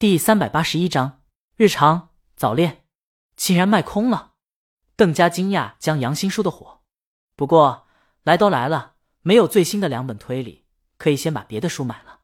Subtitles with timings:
[0.00, 1.22] 第三百八十一章
[1.56, 2.84] 日常早恋，
[3.34, 4.34] 竟然卖空了。
[4.94, 6.82] 邓家惊讶将杨新书的火，
[7.34, 7.88] 不过
[8.22, 10.66] 来都来了，没有最新的两本推理，
[10.98, 12.20] 可以先把别的书买了。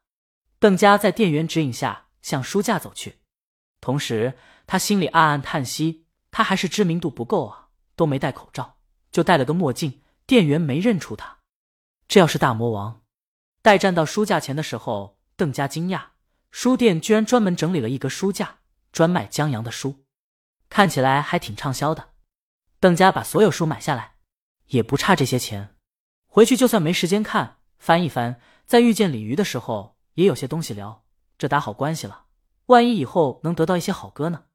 [0.57, 3.19] 邓家在店员指引下向书架走去，
[3.81, 7.67] 同时他心里暗暗叹息：他还是知名度不够啊，
[7.97, 8.77] 都没戴口罩，
[9.11, 11.39] 就戴了个墨镜，店员没认出他。
[12.07, 13.01] 这要是大魔王，
[13.61, 16.14] 待站到书架前的时候，邓家惊讶。
[16.57, 18.59] 书店居然专门整理了一个书架，
[18.93, 20.05] 专卖江阳的书，
[20.69, 22.11] 看起来还挺畅销的。
[22.79, 24.13] 邓家把所有书买下来，
[24.67, 25.75] 也不差这些钱。
[26.25, 31.03] 回去就算没时间看，翻一翻，在遇见鲤鱼的时候，也有些东西聊。
[31.37, 32.27] 这打好关系了，
[32.67, 34.45] 万一以后能得到一些好歌呢？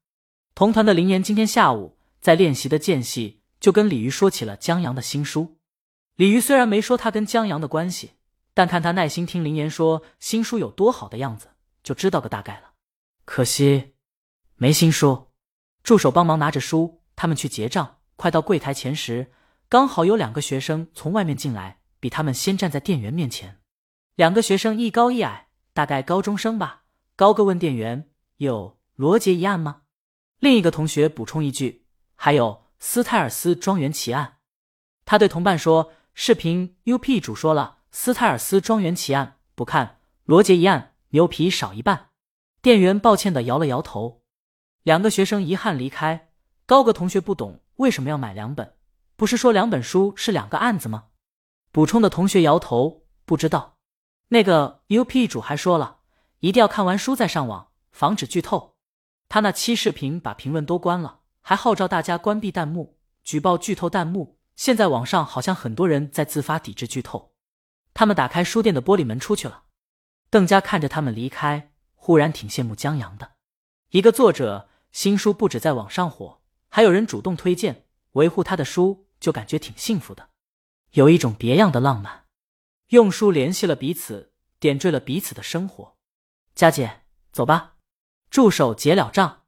[0.55, 5.59] 同团的林岩今天下午在练习的间隙，就跟鲤鱼说起了江阳的新书。
[6.15, 8.13] 鲤鱼虽然没说他跟江阳的关系，
[8.55, 11.49] 但看他耐心听林岩说新书有多好的样子。
[11.83, 12.73] 就知道个大概了，
[13.25, 13.95] 可惜
[14.55, 15.29] 没新书。
[15.83, 17.97] 助手帮忙拿着书，他们去结账。
[18.15, 19.31] 快到柜台前时，
[19.67, 23.59] 刚好有两个学生从外面进来，比他们先站在店员面前。
[24.15, 26.83] 两个学生一高一矮，大概高中生吧。
[27.15, 29.81] 高个问店员：“有罗杰一案吗？”
[30.37, 34.37] 另一个同学补充一句：“还有斯泰尔斯庄园奇案。”
[35.03, 42.09] 他对同伴说：“视频 UP 主说了，斯泰尔斯庄园奇案不看，罗杰一案。”牛皮少一半，
[42.61, 44.23] 店员抱歉的摇了摇头。
[44.83, 46.29] 两个学生遗憾离开。
[46.65, 48.75] 高个同学不懂为什么要买两本，
[49.17, 51.07] 不是说两本书是两个案子吗？
[51.73, 53.77] 补充的同学摇头，不知道。
[54.29, 55.97] 那个 UP 主还说了，
[56.39, 58.77] 一定要看完书再上网，防止剧透。
[59.27, 64.39] 他那期视频把评论都关了，还号召大家关闭弹幕，举报剧透弹幕。
[64.55, 67.33] 现在网上好像很多人在自发抵制剧透。
[67.93, 69.63] 他们打开书店的玻璃门出去了。
[70.31, 73.33] 邓家看着他们离开，忽然挺羡慕江阳的。
[73.89, 80.29] 一个作者新书不止在网上火，还有人主动推荐维护他的书，就感觉挺幸福的，
[80.91, 82.27] 有一种别样的浪漫。
[82.91, 85.97] 用书联系了彼此，点缀了彼此的生活。
[86.55, 87.01] 佳姐，
[87.33, 87.75] 走吧。
[88.29, 89.41] 助手结了账。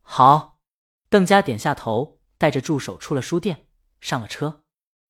[0.00, 0.60] 好。
[1.08, 3.66] 邓家点下头，带着助手出了书店，
[4.00, 4.62] 上了车。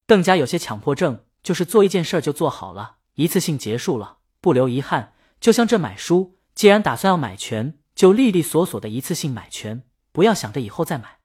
[0.06, 4.17] 邓家有些强迫症，就是做一件事就做好了，一次性结束了。
[4.43, 11.21] 不留遗憾，就像这买书，既然打算要买全，就利利索索的一次性买全，不要想着以后再买。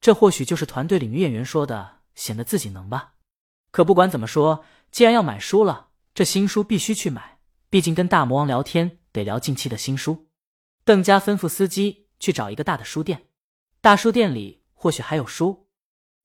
[0.00, 3.14] 这或许就是团队里女演员说的，显得自己能吧。
[3.70, 7.38] 可不管怎么说，既然要买书了，这新书必须去买，
[7.70, 10.26] 毕竟跟大魔王聊天得聊近期的新书。
[10.84, 13.28] 邓家吩咐司机去找一个大的书店，
[13.80, 15.68] 大书店里或许还有书。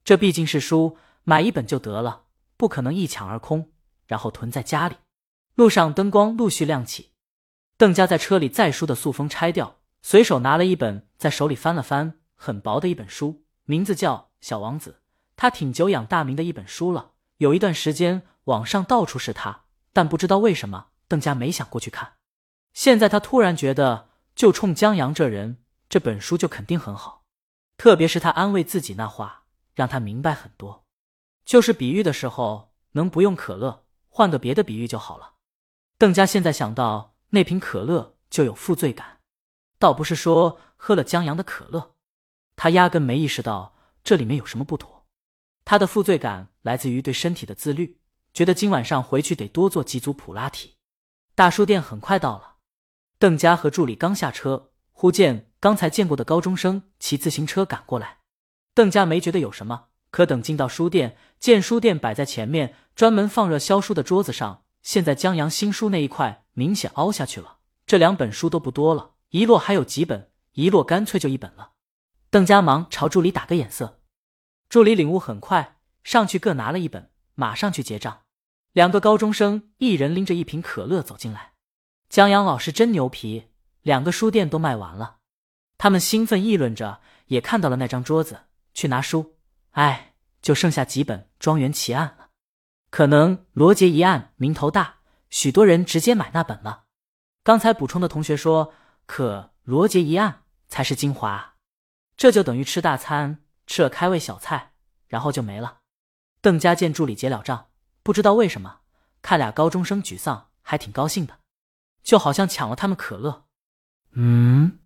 [0.03, 2.23] 这毕竟是书，买一本就得了，
[2.57, 3.71] 不可能一抢而空，
[4.07, 4.95] 然后囤在家里。
[5.53, 7.11] 路上灯光陆续亮起，
[7.77, 14.91] 邓家在车里再书的塑封拆掉，随手拿了一本，在手里翻了翻，很薄的一本书，名字叫《小王子》，
[15.35, 17.11] 他挺久仰大名的一本书了。
[17.37, 22.13] 有一段时间网上到处是他，但不知道为什么邓家没想过去看。
[22.73, 25.57] 现在他突然觉得，就冲江阳这人，
[25.87, 27.25] 这本书就肯定很好。
[27.77, 29.43] 特别是他安慰自己那话，
[29.75, 30.83] 让他明白很多。
[31.45, 35.33] 就是比喻的时候，能不用可乐，换个别的比喻就好了。
[35.99, 39.19] 邓家现在想到那瓶可乐就有负罪感，
[39.77, 41.95] 倒不是说喝了江阳的可乐，
[42.55, 45.05] 他压根没意识到这里面有什么不妥。
[45.65, 47.99] 他的负罪感来自于对身体的自律，
[48.33, 50.75] 觉得今晚上回去得多做几组普拉提。
[51.35, 52.55] 大书店很快到了，
[53.19, 58.19] 邓家和助理刚下车，忽见刚才见过的高中生骑自行车赶过来。
[58.73, 64.63] 邓家没觉得有什么，可等进到书店，见书店摆在前面专门放热销书的桌子上。
[64.81, 71.73] 现在江阳新书那一块明显凹下去了，这两本书都不多了，一摞还有几本，一摞干脆就一本了。
[72.31, 73.99] 邓家忙朝助理打个眼色，
[74.67, 78.23] 助理领悟很快，上去各拿了一本，马上去结账。
[78.71, 81.53] 两个高中生一人拎着一瓶可乐走进来，
[82.09, 83.49] 江阳老师真牛皮，
[83.83, 85.17] 两个书店都卖完了。
[85.77, 89.35] 他们兴奋议论着，也看到了那张桌子，去拿书。
[89.73, 92.29] 哎，就剩下几本《庄园奇案》了。
[92.89, 94.96] 可能罗杰一案名头大，
[95.29, 96.85] 许多人直接买那本了。
[97.43, 98.73] 刚才补充的同学说，
[99.05, 101.55] 可罗杰一案才是精华，
[102.15, 104.73] 这就等于吃大餐，吃了开胃小菜，
[105.07, 105.79] 然后就没了。
[106.41, 107.69] 邓家见助理结了账，
[108.03, 108.81] 不知道为什么
[109.21, 111.39] 看俩高中生沮丧，还挺高兴的，
[112.03, 113.45] 就好像抢了他们可乐。
[114.11, 114.79] 嗯，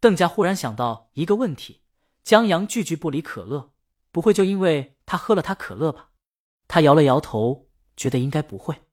[0.00, 1.82] 邓家忽然想到一个问题：
[2.22, 3.72] 江阳句句不离可乐，
[4.10, 6.10] 不会就因为他喝了他可乐吧？
[6.66, 8.87] 他摇了摇头，觉得应该不会。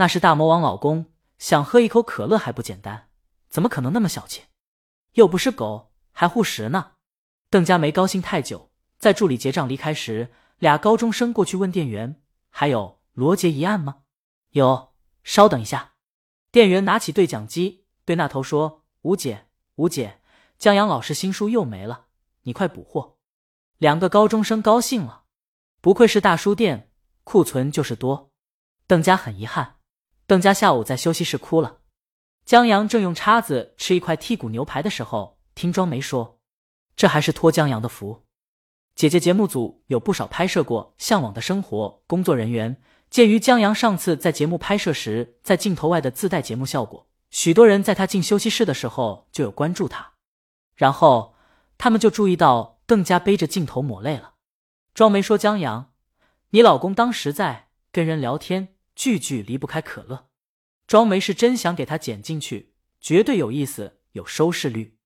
[0.00, 3.10] 那是大魔王老公，想喝一口可乐还不简单？
[3.50, 4.44] 怎么可能那么小气？
[5.12, 6.92] 又不是狗，还护食呢。
[7.50, 13.98] 邓家没高兴太久，在助理结账离开时，俩高中生过去问店员：“还有罗杰一案吗
[14.52, 14.94] ？”“有。
[15.22, 15.92] ”“稍等一下。”
[16.50, 20.22] 店员拿起对讲机，对那头说：“吴姐，吴姐，
[20.56, 22.06] 江阳老师新书又没了，
[22.44, 23.18] 你快补货。”
[23.76, 25.24] 两个高中生高兴了，
[25.82, 26.90] 不愧是大书店，
[27.22, 28.32] 库存就是多。
[28.86, 29.76] 邓家很遗憾，
[30.30, 31.78] 邓家下午在休息室哭了。
[32.44, 36.38] 江阳正用叉子吃一块剔骨牛排的时候，听庄梅说
[36.94, 38.22] ：“这还是托江阳的福。
[38.94, 42.80] 姐姐节目组有不少拍摄过《向往的生活》工作人员，
[43.10, 50.12] 鉴于江阳上次在节目拍摄时在镜头外的自带节目效果，许多人在他进休息室的时候就有关注他。
[50.76, 51.34] 然后
[51.76, 54.34] 他们就注意到邓家背着镜头抹泪了。
[54.94, 55.90] 庄梅说：‘江阳，
[56.50, 60.28] 你老公当时在跟人聊天，句句离不开可乐。’”
[60.86, 64.98] 庄梅是真想给他剪进去，绝对有意思，有收视率。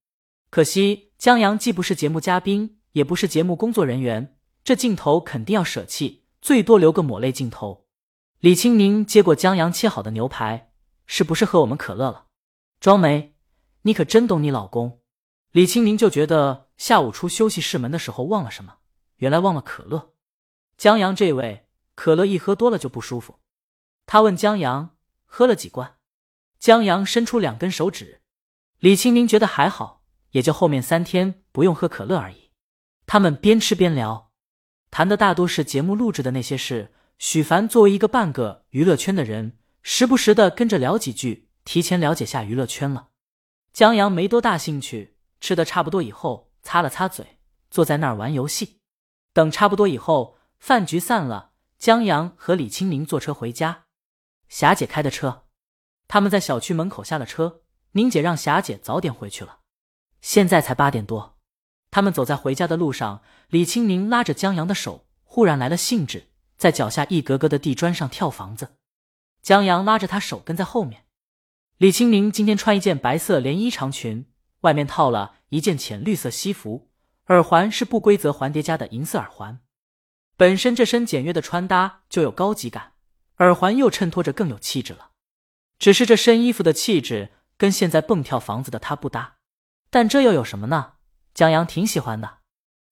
[0.49, 7.87] 可惜江阳既不是节目嘉宾，也不是节目工作人员，这镜头肯定要舍弃，最多留个抹泪镜头。
[8.39, 10.73] 李青宁接过江阳切好的牛排，
[11.05, 12.25] 是不是喝我们可乐了？
[12.81, 13.37] 庄梅，
[13.83, 14.99] 你可真懂你老公。
[15.51, 18.79] 李青宁就觉得下午出休息室门的时候忘了什么，
[19.17, 20.13] 原来忘了可乐。
[20.75, 23.39] 江阳这位可乐一喝多了就不舒服，
[24.05, 24.91] 他问江阳。
[25.37, 25.97] 喝了几罐，
[26.59, 28.21] 江阳伸出两根手指。
[28.79, 32.51] 李清明觉得还好，也就后面三天不用喝可乐而已。
[33.05, 34.31] 他们边吃边聊，
[34.91, 36.93] 谈的大多是节目录制的那些事。
[37.17, 43.09] 许凡作为一个半个娱乐圈的人，时不时的跟着聊几句，提前了解下娱乐圈了。
[43.73, 48.79] 江阳没多大兴趣，吃的差不多以后，擦了擦嘴，坐在那儿玩游戏。
[49.33, 53.84] 等差不多以后，饭局散了，江阳和李清明坐车回家。
[54.49, 55.43] 霞姐开的车，
[56.07, 57.61] 他们在小区门口下了车。
[57.93, 59.59] 宁姐让霞姐早点回去了。
[60.19, 61.37] 现在才八点多，
[61.91, 66.27] 他们走在回家的路上，李青宁拉着江阳的手，忽然来了兴致，
[66.57, 68.75] 在脚下一格格的地砖上跳房子。
[69.41, 71.05] 江阳拉着他手跟在后面。
[71.77, 74.25] 李青宁今天穿一件白色连衣长裙，
[74.61, 76.89] 外面套了一件浅绿色西服，
[77.27, 79.61] 耳环是不规则环叠加的银色耳环。
[80.35, 82.94] 本身这身简约的穿搭就有高级感。
[83.37, 85.11] 耳环又衬托着更有气质了，
[85.77, 89.37] 只是这身衣服的气质跟现在蹦跳房子的他不搭，
[89.89, 90.93] 但这又有什么呢？
[91.33, 92.39] 江阳挺喜欢的。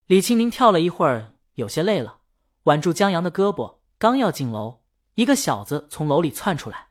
[0.08, 2.20] 李青宁跳了一会儿，有些累了，
[2.64, 4.84] 挽住江阳的胳膊，刚要进楼，
[5.16, 6.90] 一个小子从楼里窜出来，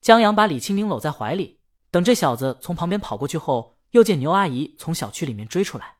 [0.00, 1.60] 江阳把李青宁搂在怀里，
[1.90, 5.98] 等这小子从旁边跑过去后，又见牛阿姨从小区里面追出来，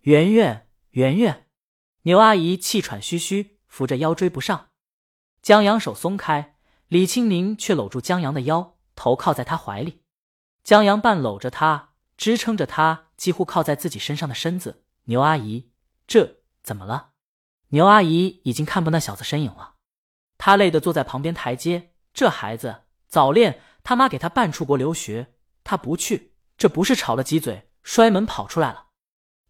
[0.00, 1.46] 圆圆，圆圆，
[2.04, 4.70] 牛阿姨气喘吁吁，扶着腰追不上。
[5.42, 6.54] 江阳手松开，
[6.86, 10.02] 李青宁却搂住江阳的腰，头靠在他怀里。
[10.62, 14.84] 江阳半搂着他，支撑着他几乎靠在自己身上的身子。
[15.06, 15.72] 牛阿姨，
[16.06, 17.10] 这怎么了？
[17.70, 19.74] 牛阿姨已经看不那小子身影了，
[20.38, 21.94] 她累得坐在旁边台阶。
[22.14, 25.34] 这孩子早恋，他妈给他办出国留学，
[25.64, 28.90] 他不去，这不是吵了几嘴，摔门跑出来了。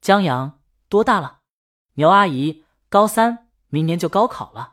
[0.01, 1.41] 江阳多大了？
[1.97, 4.72] 牛阿姨高三，明年就高考了。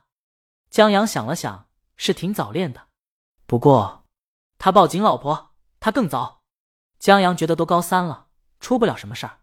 [0.69, 2.87] 江阳想了想，是挺早恋的，
[3.47, 4.05] 不过
[4.59, 6.43] 他抱紧老婆，他更早。
[6.99, 8.27] 江阳觉得都高三了，
[8.59, 9.39] 出不了什么事儿。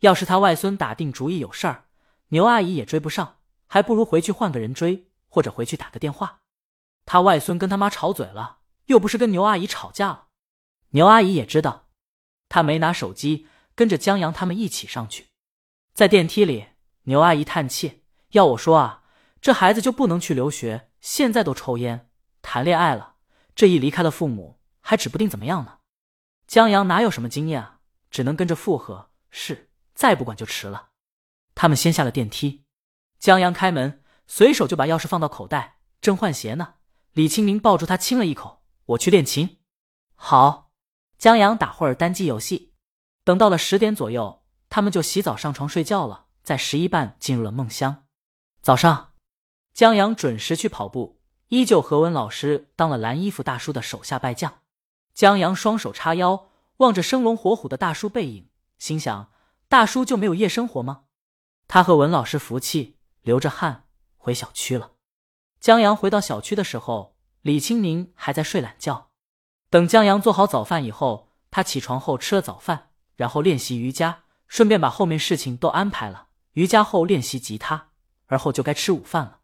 [0.00, 1.84] 要是他外孙打定主意有事儿，
[2.28, 6.40] 牛阿姨也追不上，还不如回去换个人追，或者回去打个电话。
[7.04, 10.26] 他外孙跟他妈吵嘴了，又不是跟牛阿姨吵架了。
[10.90, 11.86] 牛阿姨也知道，
[12.48, 13.46] 他没拿手机，
[13.76, 15.28] 跟着江阳他们一起上去。
[15.94, 16.70] 在电梯里，
[17.02, 19.04] 牛阿姨叹气：“要我说啊。”
[19.46, 20.90] 这孩子就不能去留学？
[21.00, 22.10] 现在都抽烟、
[22.42, 23.14] 谈恋爱了，
[23.54, 25.78] 这一离开了父母，还指不定怎么样呢。
[26.48, 27.78] 江阳哪有什么经验啊，
[28.10, 29.12] 只能跟着附和。
[29.30, 30.88] 是，再不管就迟了。
[31.54, 32.64] 他们先下了电梯，
[33.20, 36.74] 江阳开门，随手就把钥匙放到口袋，正换鞋呢。
[37.12, 39.60] 李清明抱住他亲了一口：“我去练琴。”
[40.16, 40.72] 好。
[41.18, 42.72] 江阳打会儿单机游戏，
[43.22, 48.06] 等到了十点左右，他们就洗澡上床睡觉了，在十一半进入了梦乡。
[48.60, 49.12] 早上。
[49.76, 54.60] 江阳准时去跑步，依旧何文老师当了蓝衣服大叔的手下败将。
[55.12, 59.30] 江阳双手叉腰，望着生龙活虎的大叔背影，心想：
[59.68, 61.02] 大叔就没有夜生活吗？
[61.68, 63.84] 他和文老师服气，流着汗
[64.16, 64.92] 回小区了。
[65.60, 69.10] 江阳回到小区的时候，李清明还在睡懒觉。
[69.68, 76.28] 等江阳做好早饭以后，他起床后吃了早饭，然后练习瑜伽，顺便把后面事情都安排了。
[76.52, 77.90] 瑜伽后练习吉他，
[78.28, 79.40] 而后就该吃午饭了。